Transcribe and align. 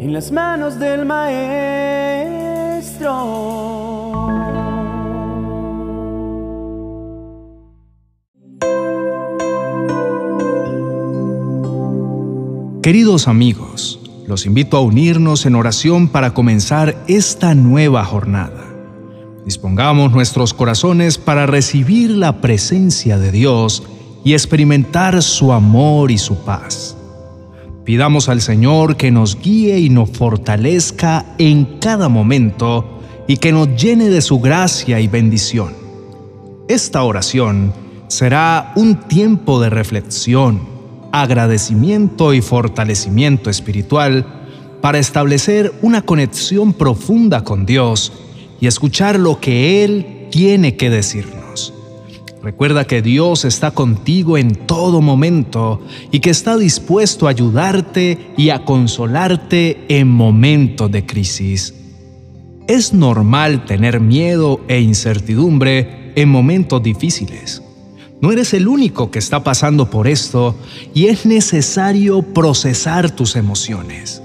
en 0.00 0.14
las 0.14 0.32
manos 0.32 0.78
del 0.78 1.04
Maestro. 1.04 1.50
Queridos 12.82 13.28
amigos, 13.28 14.00
los 14.26 14.46
invito 14.46 14.78
a 14.78 14.80
unirnos 14.80 15.44
en 15.44 15.54
oración 15.54 16.08
para 16.08 16.32
comenzar 16.32 16.96
esta 17.06 17.54
nueva 17.54 18.02
jornada. 18.06 18.64
Dispongamos 19.44 20.12
nuestros 20.12 20.54
corazones 20.54 21.18
para 21.18 21.44
recibir 21.44 22.10
la 22.12 22.40
presencia 22.40 23.18
de 23.18 23.32
Dios 23.32 23.82
y 24.24 24.32
experimentar 24.32 25.22
su 25.22 25.52
amor 25.52 26.10
y 26.10 26.16
su 26.16 26.36
paz. 26.38 26.96
Pidamos 27.90 28.28
al 28.28 28.40
Señor 28.40 28.96
que 28.96 29.10
nos 29.10 29.40
guíe 29.42 29.80
y 29.80 29.88
nos 29.90 30.10
fortalezca 30.10 31.34
en 31.38 31.80
cada 31.80 32.08
momento 32.08 33.00
y 33.26 33.38
que 33.38 33.50
nos 33.50 33.74
llene 33.74 34.10
de 34.10 34.20
su 34.20 34.38
gracia 34.38 35.00
y 35.00 35.08
bendición. 35.08 35.72
Esta 36.68 37.02
oración 37.02 37.72
será 38.06 38.72
un 38.76 38.94
tiempo 39.08 39.60
de 39.60 39.70
reflexión, 39.70 40.60
agradecimiento 41.10 42.32
y 42.32 42.42
fortalecimiento 42.42 43.50
espiritual 43.50 44.24
para 44.80 45.00
establecer 45.00 45.72
una 45.82 46.02
conexión 46.02 46.74
profunda 46.74 47.42
con 47.42 47.66
Dios 47.66 48.12
y 48.60 48.68
escuchar 48.68 49.18
lo 49.18 49.40
que 49.40 49.82
Él 49.82 50.28
tiene 50.30 50.76
que 50.76 50.90
decirnos. 50.90 51.39
Recuerda 52.42 52.86
que 52.86 53.02
Dios 53.02 53.44
está 53.44 53.72
contigo 53.72 54.38
en 54.38 54.54
todo 54.54 55.02
momento 55.02 55.82
y 56.10 56.20
que 56.20 56.30
está 56.30 56.56
dispuesto 56.56 57.26
a 57.26 57.30
ayudarte 57.30 58.32
y 58.38 58.48
a 58.48 58.64
consolarte 58.64 59.84
en 59.88 60.08
momentos 60.08 60.90
de 60.90 61.04
crisis. 61.04 61.74
Es 62.66 62.94
normal 62.94 63.66
tener 63.66 64.00
miedo 64.00 64.60
e 64.68 64.80
incertidumbre 64.80 66.12
en 66.16 66.28
momentos 66.30 66.82
difíciles. 66.82 67.62
No 68.22 68.32
eres 68.32 68.54
el 68.54 68.68
único 68.68 69.10
que 69.10 69.18
está 69.18 69.44
pasando 69.44 69.90
por 69.90 70.08
esto 70.08 70.54
y 70.94 71.06
es 71.06 71.26
necesario 71.26 72.22
procesar 72.22 73.10
tus 73.10 73.36
emociones. 73.36 74.22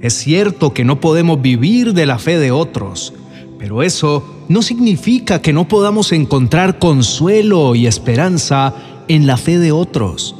Es 0.00 0.14
cierto 0.14 0.72
que 0.72 0.84
no 0.84 1.00
podemos 1.00 1.42
vivir 1.42 1.94
de 1.94 2.06
la 2.06 2.18
fe 2.18 2.38
de 2.38 2.52
otros, 2.52 3.12
pero 3.58 3.82
eso 3.82 4.39
no 4.50 4.62
significa 4.62 5.40
que 5.40 5.52
no 5.52 5.68
podamos 5.68 6.10
encontrar 6.10 6.80
consuelo 6.80 7.76
y 7.76 7.86
esperanza 7.86 8.74
en 9.06 9.28
la 9.28 9.36
fe 9.36 9.60
de 9.60 9.70
otros. 9.70 10.34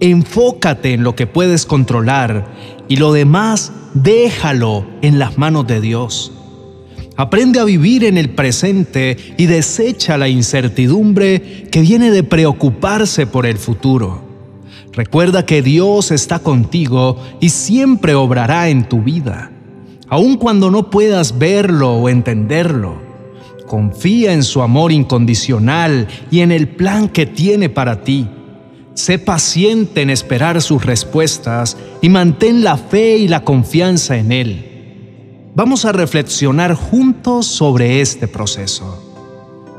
Enfócate 0.00 0.94
en 0.94 1.02
lo 1.02 1.14
que 1.14 1.26
puedes 1.26 1.66
controlar 1.66 2.50
y 2.88 2.96
lo 2.96 3.12
demás 3.12 3.70
déjalo 3.92 4.86
en 5.02 5.18
las 5.18 5.36
manos 5.36 5.66
de 5.66 5.82
Dios. 5.82 6.32
Aprende 7.18 7.60
a 7.60 7.64
vivir 7.64 8.04
en 8.04 8.16
el 8.16 8.30
presente 8.30 9.18
y 9.36 9.44
desecha 9.44 10.16
la 10.16 10.28
incertidumbre 10.30 11.68
que 11.70 11.82
viene 11.82 12.10
de 12.10 12.24
preocuparse 12.24 13.26
por 13.26 13.44
el 13.44 13.58
futuro. 13.58 14.22
Recuerda 14.92 15.44
que 15.44 15.60
Dios 15.60 16.10
está 16.10 16.38
contigo 16.38 17.22
y 17.38 17.50
siempre 17.50 18.14
obrará 18.14 18.70
en 18.70 18.88
tu 18.88 19.02
vida 19.02 19.50
aun 20.12 20.36
cuando 20.36 20.70
no 20.70 20.90
puedas 20.90 21.38
verlo 21.38 21.94
o 21.94 22.10
entenderlo. 22.10 23.01
Confía 23.72 24.34
en 24.34 24.42
su 24.42 24.60
amor 24.60 24.92
incondicional 24.92 26.06
y 26.30 26.40
en 26.40 26.52
el 26.52 26.68
plan 26.68 27.08
que 27.08 27.24
tiene 27.24 27.70
para 27.70 28.04
ti. 28.04 28.28
Sé 28.92 29.18
paciente 29.18 30.02
en 30.02 30.10
esperar 30.10 30.60
sus 30.60 30.84
respuestas 30.84 31.78
y 32.02 32.10
mantén 32.10 32.64
la 32.64 32.76
fe 32.76 33.16
y 33.16 33.28
la 33.28 33.44
confianza 33.44 34.18
en 34.18 34.30
Él. 34.30 35.50
Vamos 35.54 35.86
a 35.86 35.92
reflexionar 35.92 36.74
juntos 36.74 37.46
sobre 37.46 38.02
este 38.02 38.28
proceso. 38.28 39.02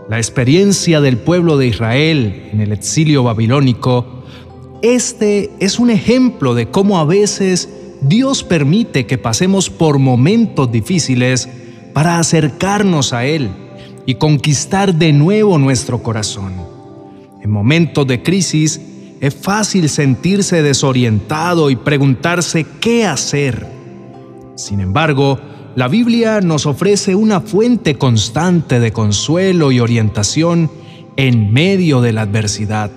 La 0.10 0.18
experiencia 0.18 1.00
del 1.00 1.18
pueblo 1.18 1.60
de 1.60 1.68
Israel 1.68 2.50
en 2.52 2.62
el 2.62 2.72
exilio 2.72 3.22
babilónico, 3.22 4.24
este 4.82 5.52
es 5.60 5.78
un 5.78 5.92
ejemplo 5.92 6.56
de 6.56 6.68
cómo 6.72 6.98
a 6.98 7.06
veces 7.06 7.70
Dios 8.02 8.44
permite 8.44 9.06
que 9.06 9.20
pasemos 9.20 9.70
por 9.70 10.00
momentos 10.00 10.72
difíciles 10.72 11.48
para 11.94 12.18
acercarnos 12.18 13.14
a 13.14 13.26
Él 13.26 13.52
y 14.06 14.16
conquistar 14.16 14.96
de 14.96 15.14
nuevo 15.14 15.58
nuestro 15.58 16.04
corazón. 16.04 16.54
En 17.42 17.50
momentos 17.50 18.08
de 18.08 18.22
crisis 18.22 18.80
es 19.20 19.36
fácil 19.36 19.90
sentirse 19.90 20.62
desorientado 20.62 21.70
y 21.70 21.76
preguntarse 21.76 22.66
qué 22.80 23.06
hacer. 23.06 23.68
Sin 24.56 24.80
embargo, 24.80 25.40
la 25.76 25.88
Biblia 25.88 26.42
nos 26.42 26.66
ofrece 26.66 27.16
una 27.16 27.42
fuente 27.42 27.96
constante 27.96 28.80
de 28.80 28.92
consuelo 28.92 29.72
y 29.72 29.80
orientación 29.80 30.70
en 31.16 31.52
medio 31.52 32.02
de 32.02 32.14
la 32.14 32.22
adversidad. 32.22 32.92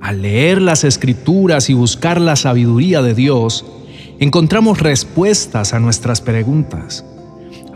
Al 0.00 0.22
leer 0.22 0.60
las 0.60 0.84
escrituras 0.84 1.70
y 1.70 1.74
buscar 1.74 2.20
la 2.20 2.36
sabiduría 2.36 3.02
de 3.02 3.14
Dios, 3.14 3.64
encontramos 4.18 4.80
respuestas 4.80 5.72
a 5.72 5.80
nuestras 5.80 6.20
preguntas. 6.20 7.04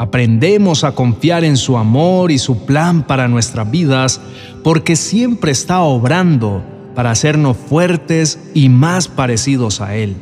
Aprendemos 0.03 0.83
a 0.83 0.97
confiar 0.97 1.45
en 1.45 1.57
su 1.57 1.79
amor 1.79 2.33
y 2.33 2.39
su 2.39 2.67
plan 2.67 3.07
para 3.07 3.29
nuestras 3.29 3.71
vidas 3.71 4.21
porque 4.65 4.97
siempre 4.97 5.53
está 5.53 5.83
obrando 5.83 6.65
para 6.97 7.13
hacernos 7.13 7.57
fuertes 7.57 8.41
y 8.53 8.69
más 8.69 9.07
parecidos 9.07 9.81
a 9.81 9.95
Él. 9.95 10.17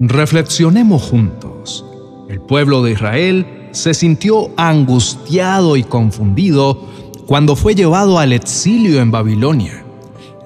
Reflexionemos 0.00 1.02
juntos. 1.02 1.84
El 2.30 2.40
pueblo 2.40 2.82
de 2.82 2.92
Israel 2.92 3.68
se 3.72 3.92
sintió 3.92 4.52
angustiado 4.56 5.76
y 5.76 5.82
confundido 5.82 6.88
cuando 7.26 7.56
fue 7.56 7.74
llevado 7.74 8.18
al 8.18 8.32
exilio 8.32 9.02
en 9.02 9.10
Babilonia. 9.10 9.84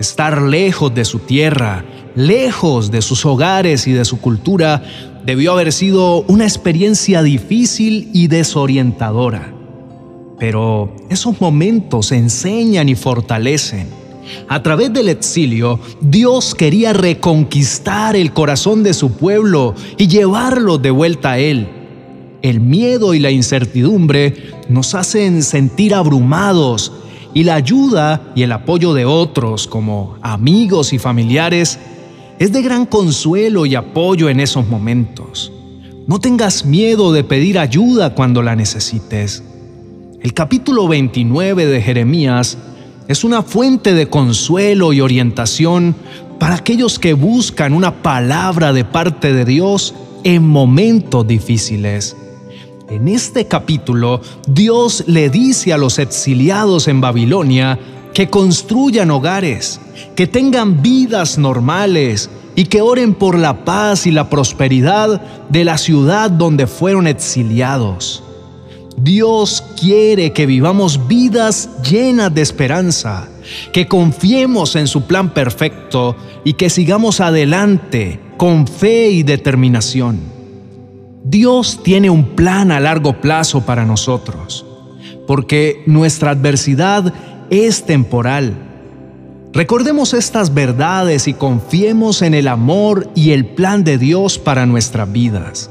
Estar 0.00 0.42
lejos 0.42 0.92
de 0.92 1.04
su 1.04 1.20
tierra 1.20 1.84
lejos 2.14 2.90
de 2.90 3.02
sus 3.02 3.24
hogares 3.24 3.86
y 3.86 3.92
de 3.92 4.04
su 4.04 4.20
cultura, 4.20 4.82
debió 5.24 5.52
haber 5.52 5.72
sido 5.72 6.22
una 6.22 6.44
experiencia 6.44 7.22
difícil 7.22 8.10
y 8.12 8.28
desorientadora. 8.28 9.52
Pero 10.38 10.94
esos 11.08 11.40
momentos 11.40 12.12
enseñan 12.12 12.88
y 12.88 12.94
fortalecen. 12.94 13.86
A 14.48 14.62
través 14.62 14.92
del 14.92 15.08
exilio, 15.08 15.78
Dios 16.00 16.54
quería 16.54 16.92
reconquistar 16.92 18.16
el 18.16 18.32
corazón 18.32 18.82
de 18.82 18.94
su 18.94 19.12
pueblo 19.12 19.74
y 19.98 20.08
llevarlo 20.08 20.78
de 20.78 20.90
vuelta 20.90 21.32
a 21.32 21.38
Él. 21.38 21.68
El 22.42 22.60
miedo 22.60 23.14
y 23.14 23.20
la 23.20 23.30
incertidumbre 23.30 24.34
nos 24.68 24.94
hacen 24.94 25.42
sentir 25.42 25.94
abrumados 25.94 26.92
y 27.34 27.44
la 27.44 27.54
ayuda 27.54 28.32
y 28.34 28.42
el 28.42 28.52
apoyo 28.52 28.94
de 28.94 29.04
otros 29.04 29.66
como 29.66 30.16
amigos 30.22 30.92
y 30.92 30.98
familiares 30.98 31.78
es 32.42 32.52
de 32.52 32.60
gran 32.60 32.86
consuelo 32.86 33.66
y 33.66 33.76
apoyo 33.76 34.28
en 34.28 34.40
esos 34.40 34.66
momentos. 34.66 35.52
No 36.08 36.18
tengas 36.18 36.64
miedo 36.64 37.12
de 37.12 37.22
pedir 37.22 37.56
ayuda 37.56 38.16
cuando 38.16 38.42
la 38.42 38.56
necesites. 38.56 39.44
El 40.20 40.34
capítulo 40.34 40.88
29 40.88 41.66
de 41.66 41.80
Jeremías 41.80 42.58
es 43.06 43.22
una 43.22 43.44
fuente 43.44 43.94
de 43.94 44.08
consuelo 44.08 44.92
y 44.92 45.00
orientación 45.00 45.94
para 46.40 46.56
aquellos 46.56 46.98
que 46.98 47.12
buscan 47.12 47.74
una 47.74 48.02
palabra 48.02 48.72
de 48.72 48.84
parte 48.84 49.32
de 49.32 49.44
Dios 49.44 49.94
en 50.24 50.42
momentos 50.42 51.24
difíciles. 51.24 52.16
En 52.90 53.06
este 53.06 53.46
capítulo, 53.46 54.20
Dios 54.48 55.04
le 55.06 55.30
dice 55.30 55.72
a 55.72 55.78
los 55.78 56.00
exiliados 56.00 56.88
en 56.88 57.00
Babilonia 57.00 57.78
que 58.14 58.28
construyan 58.28 59.10
hogares, 59.10 59.80
que 60.16 60.26
tengan 60.26 60.82
vidas 60.82 61.38
normales 61.38 62.30
y 62.54 62.64
que 62.64 62.82
oren 62.82 63.14
por 63.14 63.38
la 63.38 63.64
paz 63.64 64.06
y 64.06 64.10
la 64.10 64.28
prosperidad 64.28 65.20
de 65.48 65.64
la 65.64 65.78
ciudad 65.78 66.30
donde 66.30 66.66
fueron 66.66 67.06
exiliados. 67.06 68.22
Dios 68.96 69.64
quiere 69.80 70.32
que 70.32 70.46
vivamos 70.46 71.08
vidas 71.08 71.70
llenas 71.82 72.32
de 72.34 72.42
esperanza, 72.42 73.28
que 73.72 73.88
confiemos 73.88 74.76
en 74.76 74.86
su 74.86 75.06
plan 75.06 75.30
perfecto 75.32 76.14
y 76.44 76.54
que 76.54 76.70
sigamos 76.70 77.20
adelante 77.20 78.20
con 78.36 78.66
fe 78.66 79.08
y 79.10 79.22
determinación. 79.22 80.20
Dios 81.24 81.80
tiene 81.82 82.10
un 82.10 82.36
plan 82.36 82.70
a 82.70 82.80
largo 82.80 83.20
plazo 83.20 83.62
para 83.62 83.86
nosotros, 83.86 84.66
porque 85.26 85.82
nuestra 85.86 86.32
adversidad 86.32 87.14
es 87.52 87.84
temporal. 87.84 88.54
Recordemos 89.52 90.14
estas 90.14 90.54
verdades 90.54 91.28
y 91.28 91.34
confiemos 91.34 92.22
en 92.22 92.32
el 92.32 92.48
amor 92.48 93.10
y 93.14 93.32
el 93.32 93.44
plan 93.44 93.84
de 93.84 93.98
Dios 93.98 94.38
para 94.38 94.64
nuestras 94.64 95.12
vidas. 95.12 95.70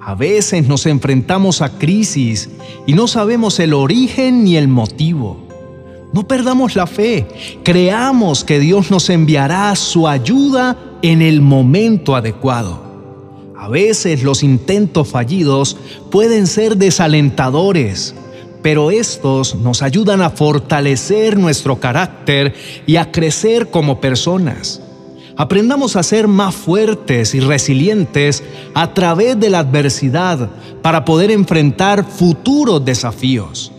A 0.00 0.14
veces 0.14 0.68
nos 0.68 0.86
enfrentamos 0.86 1.62
a 1.62 1.70
crisis 1.78 2.48
y 2.86 2.92
no 2.92 3.08
sabemos 3.08 3.58
el 3.58 3.74
origen 3.74 4.44
ni 4.44 4.56
el 4.56 4.68
motivo. 4.68 5.48
No 6.12 6.28
perdamos 6.28 6.76
la 6.76 6.86
fe, 6.86 7.26
creamos 7.64 8.44
que 8.44 8.60
Dios 8.60 8.92
nos 8.92 9.10
enviará 9.10 9.74
su 9.74 10.06
ayuda 10.06 10.76
en 11.02 11.22
el 11.22 11.40
momento 11.40 12.14
adecuado. 12.14 12.84
A 13.58 13.68
veces 13.68 14.22
los 14.22 14.44
intentos 14.44 15.08
fallidos 15.08 15.76
pueden 16.10 16.46
ser 16.46 16.76
desalentadores, 16.76 18.14
pero 18.62 18.90
estos 18.90 19.54
nos 19.54 19.82
ayudan 19.82 20.20
a 20.22 20.30
fortalecer 20.30 21.38
nuestro 21.38 21.80
carácter 21.80 22.54
y 22.86 22.96
a 22.96 23.10
crecer 23.10 23.70
como 23.70 24.00
personas. 24.00 24.80
Aprendamos 25.36 25.96
a 25.96 26.02
ser 26.02 26.28
más 26.28 26.54
fuertes 26.54 27.34
y 27.34 27.40
resilientes 27.40 28.42
a 28.74 28.92
través 28.92 29.40
de 29.40 29.48
la 29.48 29.60
adversidad 29.60 30.50
para 30.82 31.04
poder 31.04 31.30
enfrentar 31.30 32.04
futuros 32.04 32.84
desafíos. 32.84 33.72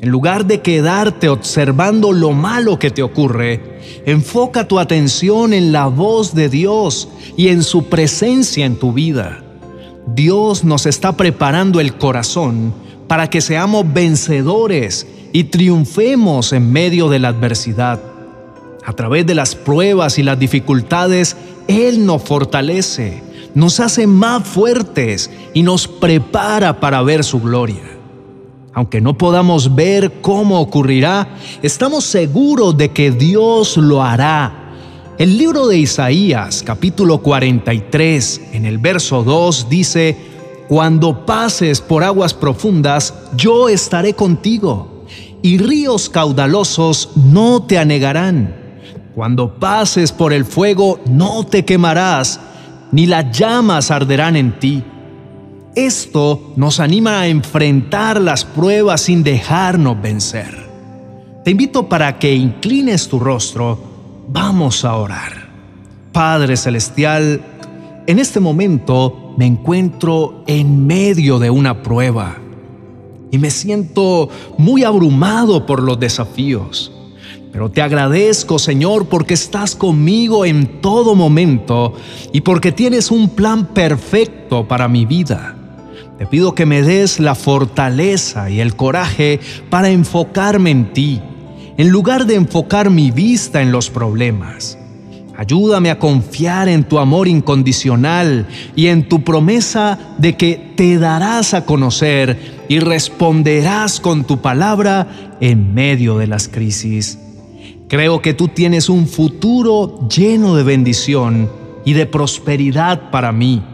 En 0.00 0.10
lugar 0.10 0.46
de 0.46 0.60
quedarte 0.60 1.28
observando 1.28 2.12
lo 2.12 2.32
malo 2.32 2.78
que 2.78 2.90
te 2.90 3.02
ocurre, 3.02 3.80
enfoca 4.04 4.66
tu 4.66 4.78
atención 4.78 5.52
en 5.52 5.72
la 5.72 5.86
voz 5.86 6.34
de 6.34 6.48
Dios 6.48 7.08
y 7.36 7.48
en 7.48 7.62
su 7.62 7.84
presencia 7.84 8.66
en 8.66 8.76
tu 8.76 8.92
vida. 8.92 9.42
Dios 10.06 10.64
nos 10.64 10.86
está 10.86 11.16
preparando 11.16 11.80
el 11.80 11.96
corazón 11.96 12.74
para 13.12 13.28
que 13.28 13.42
seamos 13.42 13.92
vencedores 13.92 15.06
y 15.34 15.44
triunfemos 15.44 16.54
en 16.54 16.72
medio 16.72 17.10
de 17.10 17.18
la 17.18 17.28
adversidad. 17.28 18.00
A 18.86 18.94
través 18.94 19.26
de 19.26 19.34
las 19.34 19.54
pruebas 19.54 20.18
y 20.18 20.22
las 20.22 20.38
dificultades, 20.38 21.36
Él 21.68 22.06
nos 22.06 22.22
fortalece, 22.22 23.22
nos 23.54 23.80
hace 23.80 24.06
más 24.06 24.48
fuertes 24.48 25.30
y 25.52 25.62
nos 25.62 25.86
prepara 25.88 26.80
para 26.80 27.02
ver 27.02 27.22
su 27.22 27.38
gloria. 27.42 27.82
Aunque 28.72 29.02
no 29.02 29.18
podamos 29.18 29.74
ver 29.74 30.10
cómo 30.22 30.58
ocurrirá, 30.58 31.36
estamos 31.62 32.04
seguros 32.04 32.78
de 32.78 32.92
que 32.92 33.10
Dios 33.10 33.76
lo 33.76 34.02
hará. 34.02 34.72
El 35.18 35.36
libro 35.36 35.66
de 35.66 35.76
Isaías, 35.76 36.62
capítulo 36.64 37.18
43, 37.18 38.40
en 38.54 38.64
el 38.64 38.78
verso 38.78 39.22
2, 39.22 39.68
dice, 39.68 40.31
cuando 40.72 41.26
pases 41.26 41.82
por 41.82 42.02
aguas 42.02 42.32
profundas, 42.32 43.12
yo 43.36 43.68
estaré 43.68 44.14
contigo, 44.14 45.04
y 45.42 45.58
ríos 45.58 46.08
caudalosos 46.08 47.10
no 47.14 47.64
te 47.64 47.76
anegarán. 47.76 48.56
Cuando 49.14 49.58
pases 49.58 50.12
por 50.12 50.32
el 50.32 50.46
fuego, 50.46 50.98
no 51.04 51.44
te 51.44 51.66
quemarás, 51.66 52.40
ni 52.90 53.04
las 53.04 53.38
llamas 53.38 53.90
arderán 53.90 54.34
en 54.34 54.58
ti. 54.58 54.82
Esto 55.74 56.54
nos 56.56 56.80
anima 56.80 57.20
a 57.20 57.26
enfrentar 57.26 58.18
las 58.18 58.46
pruebas 58.46 59.02
sin 59.02 59.22
dejarnos 59.22 60.00
vencer. 60.00 60.56
Te 61.44 61.50
invito 61.50 61.86
para 61.86 62.18
que 62.18 62.34
inclines 62.34 63.08
tu 63.08 63.18
rostro. 63.18 63.78
Vamos 64.26 64.86
a 64.86 64.96
orar. 64.96 65.50
Padre 66.12 66.56
Celestial, 66.56 67.42
en 68.06 68.18
este 68.18 68.40
momento 68.40 69.21
me 69.36 69.46
encuentro 69.46 70.44
en 70.46 70.86
medio 70.86 71.38
de 71.38 71.50
una 71.50 71.82
prueba 71.82 72.38
y 73.30 73.38
me 73.38 73.50
siento 73.50 74.28
muy 74.58 74.84
abrumado 74.84 75.64
por 75.64 75.82
los 75.82 75.98
desafíos. 75.98 76.92
Pero 77.50 77.70
te 77.70 77.82
agradezco, 77.82 78.58
Señor, 78.58 79.06
porque 79.06 79.34
estás 79.34 79.74
conmigo 79.74 80.44
en 80.44 80.80
todo 80.80 81.14
momento 81.14 81.94
y 82.32 82.40
porque 82.42 82.72
tienes 82.72 83.10
un 83.10 83.30
plan 83.30 83.66
perfecto 83.66 84.66
para 84.68 84.88
mi 84.88 85.04
vida. 85.04 85.56
Te 86.18 86.26
pido 86.26 86.54
que 86.54 86.66
me 86.66 86.82
des 86.82 87.20
la 87.20 87.34
fortaleza 87.34 88.48
y 88.48 88.60
el 88.60 88.76
coraje 88.76 89.40
para 89.70 89.90
enfocarme 89.90 90.70
en 90.70 90.92
ti, 90.92 91.20
en 91.76 91.88
lugar 91.88 92.26
de 92.26 92.36
enfocar 92.36 92.90
mi 92.90 93.10
vista 93.10 93.60
en 93.60 93.72
los 93.72 93.90
problemas. 93.90 94.78
Ayúdame 95.42 95.90
a 95.90 95.98
confiar 95.98 96.68
en 96.68 96.84
tu 96.84 97.00
amor 97.00 97.26
incondicional 97.26 98.46
y 98.76 98.86
en 98.86 99.08
tu 99.08 99.24
promesa 99.24 99.98
de 100.18 100.36
que 100.36 100.72
te 100.76 100.98
darás 100.98 101.52
a 101.52 101.64
conocer 101.64 102.62
y 102.68 102.78
responderás 102.78 103.98
con 103.98 104.22
tu 104.22 104.40
palabra 104.40 105.34
en 105.40 105.74
medio 105.74 106.16
de 106.16 106.28
las 106.28 106.46
crisis. 106.46 107.18
Creo 107.88 108.22
que 108.22 108.34
tú 108.34 108.46
tienes 108.46 108.88
un 108.88 109.08
futuro 109.08 110.06
lleno 110.08 110.54
de 110.54 110.62
bendición 110.62 111.50
y 111.84 111.94
de 111.94 112.06
prosperidad 112.06 113.10
para 113.10 113.32
mí. 113.32 113.64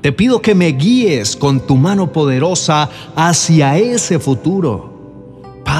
Te 0.00 0.12
pido 0.12 0.40
que 0.40 0.54
me 0.54 0.68
guíes 0.68 1.34
con 1.34 1.66
tu 1.66 1.74
mano 1.74 2.12
poderosa 2.12 2.90
hacia 3.16 3.76
ese 3.76 4.20
futuro. 4.20 4.97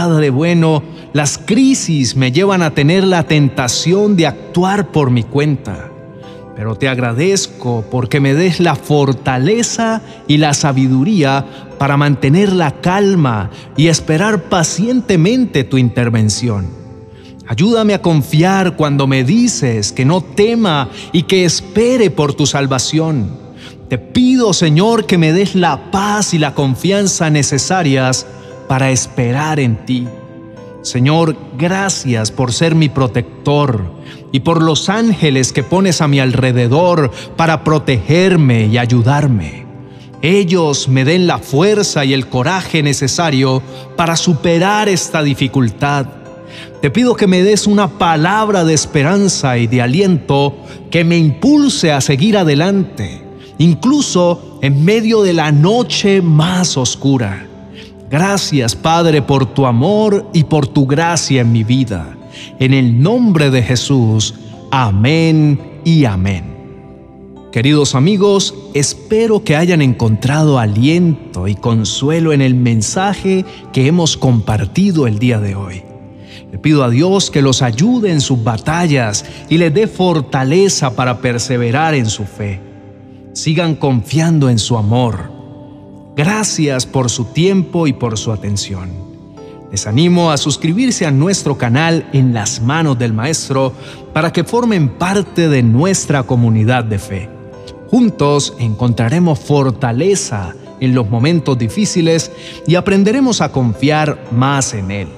Padre 0.00 0.31
bueno, 0.31 0.85
las 1.12 1.39
crisis 1.39 2.15
me 2.15 2.31
llevan 2.31 2.62
a 2.62 2.71
tener 2.71 3.03
la 3.03 3.25
tentación 3.25 4.15
de 4.15 4.29
actuar 4.29 4.93
por 4.93 5.11
mi 5.11 5.25
cuenta, 5.25 5.91
pero 6.55 6.77
te 6.77 6.89
agradezco 6.89 7.85
porque 7.91 8.21
me 8.21 8.33
des 8.33 8.61
la 8.61 8.77
fortaleza 8.77 10.00
y 10.29 10.37
la 10.37 10.55
sabiduría 10.55 11.45
para 11.81 11.97
mantener 11.97 12.53
la 12.53 12.81
calma 12.81 13.50
y 13.77 13.89
esperar 13.89 14.45
pacientemente 14.45 15.65
tu 15.65 15.79
intervención. 15.79 16.69
Ayúdame 17.49 17.93
a 17.93 18.00
confiar 18.00 18.77
cuando 18.77 19.09
me 19.09 19.25
dices 19.25 19.91
que 19.91 20.05
no 20.05 20.21
tema 20.21 20.91
y 21.11 21.25
que 21.25 21.45
espere 21.45 22.11
por 22.11 22.35
tu 22.35 22.47
salvación. 22.47 23.33
Te 23.89 23.99
pido, 23.99 24.53
Señor, 24.53 25.06
que 25.06 25.19
me 25.19 25.33
des 25.33 25.56
la 25.56 25.91
paz 25.91 26.35
y 26.35 26.39
la 26.39 26.55
confianza 26.55 27.31
necesarias 27.31 28.27
para 28.69 28.91
esperar 28.91 29.59
en 29.59 29.85
ti. 29.85 30.06
Señor, 30.82 31.37
gracias 31.59 32.31
por 32.31 32.53
ser 32.53 32.75
mi 32.75 32.88
protector 32.88 33.91
y 34.31 34.41
por 34.41 34.62
los 34.62 34.88
ángeles 34.88 35.53
que 35.53 35.62
pones 35.62 36.00
a 36.00 36.09
mi 36.09 36.20
alrededor 36.20 37.11
para 37.37 37.65
protegerme 37.65 38.67
y 38.67 38.79
ayudarme. 38.79 39.67
Ellos 40.23 40.88
me 40.88 41.05
den 41.05 41.26
la 41.26 41.38
fuerza 41.38 42.05
y 42.05 42.12
el 42.12 42.29
coraje 42.29 42.82
necesario 42.82 43.62
para 43.97 44.17
superar 44.17 44.88
esta 44.88 45.23
dificultad. 45.23 46.06
Te 46.81 46.91
pido 46.91 47.14
que 47.14 47.26
me 47.26 47.43
des 47.43 47.67
una 47.67 47.88
palabra 47.99 48.64
de 48.64 48.75
esperanza 48.75 49.59
y 49.59 49.67
de 49.67 49.82
aliento 49.82 50.56
que 50.91 51.05
me 51.05 51.19
impulse 51.19 51.93
a 51.93 52.00
seguir 52.00 52.37
adelante, 52.37 53.23
incluso 53.59 54.59
en 54.62 54.85
medio 54.85 55.23
de 55.23 55.32
la 55.32 55.53
noche 55.53 56.23
más 56.23 56.76
oscura. 56.76 57.48
Gracias, 58.10 58.75
Padre, 58.75 59.20
por 59.20 59.44
tu 59.44 59.66
amor 59.66 60.31
y 60.32 60.44
por 60.44 60.66
tu 60.66 60.87
gracia 60.87 61.43
en 61.43 61.52
mi 61.52 61.62
vida. 61.62 62.16
En 62.58 62.72
el 62.72 63.02
nombre 63.02 63.50
de 63.50 63.62
Jesús, 63.62 64.34
amén 64.70 65.60
y 65.84 66.06
amén. 66.06 66.56
Queridos 67.52 67.94
amigos, 67.94 68.55
espero 68.72 69.44
que 69.44 69.56
hayan 69.56 69.82
encontrado 69.82 70.58
aliento 70.58 71.49
y 71.49 71.55
consuelo 71.55 72.33
en 72.33 72.40
el 72.40 72.54
mensaje 72.54 73.44
que 73.75 73.87
hemos 73.87 74.16
compartido 74.16 75.06
el 75.06 75.18
día 75.18 75.38
de 75.38 75.54
hoy. 75.54 75.83
Le 76.50 76.59
pido 76.59 76.85
a 76.85 76.90
Dios 76.90 77.30
que 77.30 77.42
los 77.42 77.61
ayude 77.61 78.11
en 78.11 78.23
sus 78.23 78.42
batallas 78.42 79.26
y 79.50 79.59
les 79.59 79.75
dé 79.75 79.87
fortaleza 79.87 80.97
para 80.97 81.21
perseverar 81.21 81.94
en 81.94 82.06
su 82.06 82.25
fe. 82.25 82.61
Sigan 83.35 83.75
confiando 83.75 84.49
en 84.49 84.59
su 84.59 84.78
amor 84.78 85.38
Gracias 86.18 86.84
por 86.84 87.10
su 87.10 87.26
tiempo 87.26 87.87
y 87.87 87.92
por 87.92 88.18
su 88.18 88.32
atención. 88.32 88.90
Les 89.70 89.87
animo 89.87 90.32
a 90.32 90.37
suscribirse 90.37 91.06
a 91.06 91.12
nuestro 91.12 91.56
canal 91.56 92.08
en 92.12 92.34
las 92.34 92.60
manos 92.60 92.98
del 92.98 93.12
Maestro 93.12 93.72
para 94.12 94.32
que 94.32 94.42
formen 94.42 94.88
parte 94.88 95.48
de 95.48 95.62
nuestra 95.62 96.25
comunidad 96.25 96.82
de 96.82 96.98
fe. 96.98 97.28
Juntos 97.87 98.54
encontraremos 98.58 99.38
fortaleza 99.38 100.56
en 100.80 100.92
los 100.92 101.08
momentos 101.08 101.56
difíciles 101.56 102.32
y 102.66 102.75
aprenderemos 102.75 103.40
a 103.40 103.52
confiar 103.52 104.20
más 104.32 104.75
en 104.75 104.90
Él. 104.90 105.08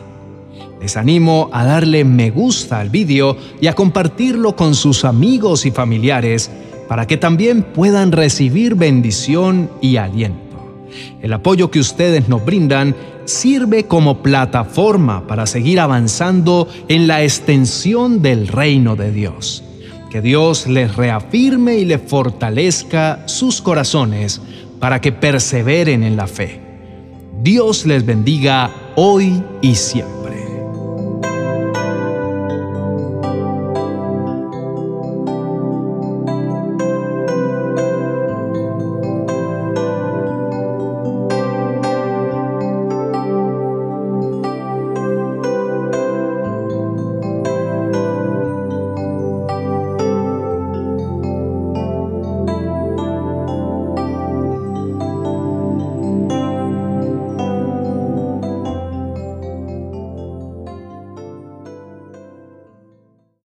Les 0.82 0.98
animo 0.98 1.48
a 1.50 1.64
darle 1.64 2.04
me 2.04 2.30
gusta 2.30 2.78
al 2.78 2.90
vídeo 2.90 3.38
y 3.58 3.68
a 3.68 3.74
compartirlo 3.74 4.54
con 4.54 4.74
sus 4.74 5.06
amigos 5.06 5.64
y 5.64 5.70
familiares 5.70 6.50
para 6.88 7.06
que 7.06 7.16
también 7.16 7.62
puedan 7.62 8.12
recibir 8.12 8.74
bendición 8.74 9.70
y 9.80 9.96
aliento. 9.96 10.49
El 11.22 11.32
apoyo 11.32 11.70
que 11.70 11.80
ustedes 11.80 12.28
nos 12.28 12.44
brindan 12.44 12.94
sirve 13.24 13.84
como 13.84 14.22
plataforma 14.22 15.26
para 15.26 15.46
seguir 15.46 15.80
avanzando 15.80 16.68
en 16.88 17.06
la 17.06 17.22
extensión 17.22 18.22
del 18.22 18.48
reino 18.48 18.96
de 18.96 19.12
Dios. 19.12 19.62
Que 20.10 20.20
Dios 20.20 20.66
les 20.66 20.96
reafirme 20.96 21.76
y 21.76 21.84
les 21.84 22.00
fortalezca 22.00 23.22
sus 23.26 23.62
corazones 23.62 24.40
para 24.80 25.00
que 25.00 25.12
perseveren 25.12 26.02
en 26.02 26.16
la 26.16 26.26
fe. 26.26 26.60
Dios 27.42 27.86
les 27.86 28.04
bendiga 28.04 28.70
hoy 28.96 29.42
y 29.62 29.74
siempre. 29.74 30.19